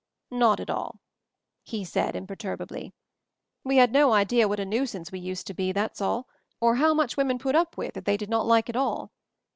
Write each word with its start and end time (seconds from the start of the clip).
'Not 0.31 0.59
at 0.59 0.71
all," 0.71 0.99
he 1.63 1.85
said, 1.85 2.15
imperturbably. 2.15 2.91
"We 3.63 3.77
had 3.77 3.91
no 3.91 4.13
idea 4.13 4.47
what 4.47 4.59
a 4.59 4.65
nuisance 4.65 5.11
we 5.11 5.19
used 5.19 5.45
to 5.45 5.53
be, 5.53 5.71
that's 5.71 6.01
all; 6.01 6.27
or 6.59 6.77
how 6.77 6.95
much 6.95 7.17
women 7.17 7.37
put 7.37 7.53
up 7.53 7.77
with 7.77 7.93
that 7.93 8.05
they 8.05 8.17
did 8.17 8.27
not 8.31 8.47
like 8.47 8.67
at 8.67 8.75
all. 8.75 9.11